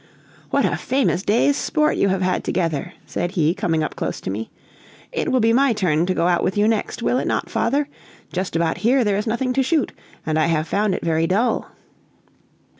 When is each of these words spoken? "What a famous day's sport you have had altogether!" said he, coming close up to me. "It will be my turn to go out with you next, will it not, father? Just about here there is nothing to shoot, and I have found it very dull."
"What 0.49 0.65
a 0.65 0.77
famous 0.77 1.21
day's 1.21 1.55
sport 1.55 1.95
you 1.95 2.07
have 2.09 2.23
had 2.23 2.37
altogether!" 2.37 2.93
said 3.05 3.33
he, 3.33 3.53
coming 3.53 3.87
close 3.95 4.17
up 4.19 4.23
to 4.23 4.31
me. 4.31 4.49
"It 5.11 5.31
will 5.31 5.39
be 5.41 5.53
my 5.53 5.73
turn 5.73 6.07
to 6.07 6.15
go 6.15 6.27
out 6.27 6.43
with 6.43 6.57
you 6.57 6.67
next, 6.67 7.03
will 7.03 7.19
it 7.19 7.27
not, 7.27 7.51
father? 7.51 7.87
Just 8.33 8.55
about 8.55 8.79
here 8.79 9.03
there 9.03 9.17
is 9.17 9.27
nothing 9.27 9.53
to 9.53 9.61
shoot, 9.61 9.91
and 10.25 10.39
I 10.39 10.47
have 10.47 10.67
found 10.67 10.95
it 10.95 11.05
very 11.05 11.27
dull." 11.27 11.69